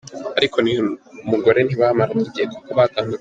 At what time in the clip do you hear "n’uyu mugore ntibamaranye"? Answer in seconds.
0.59-2.23